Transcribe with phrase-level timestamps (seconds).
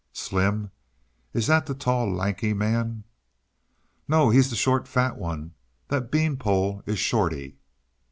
[0.13, 0.71] "Slim
[1.31, 3.03] is that the tall, lanky man?"
[4.07, 5.53] "No he's the short, fat one.
[5.89, 7.59] That bean pole is Shorty."